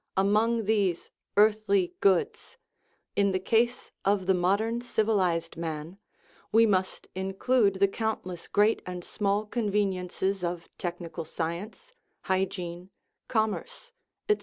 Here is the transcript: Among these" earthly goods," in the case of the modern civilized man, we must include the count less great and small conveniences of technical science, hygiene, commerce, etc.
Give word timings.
Among 0.17 0.65
these" 0.65 1.11
earthly 1.37 1.93
goods," 1.99 2.57
in 3.15 3.33
the 3.33 3.39
case 3.39 3.91
of 4.03 4.25
the 4.25 4.33
modern 4.33 4.81
civilized 4.81 5.57
man, 5.57 5.99
we 6.51 6.65
must 6.65 7.07
include 7.13 7.75
the 7.75 7.87
count 7.87 8.25
less 8.25 8.47
great 8.47 8.81
and 8.87 9.03
small 9.03 9.45
conveniences 9.45 10.43
of 10.43 10.67
technical 10.79 11.23
science, 11.23 11.93
hygiene, 12.21 12.89
commerce, 13.27 13.91
etc. 14.27 14.39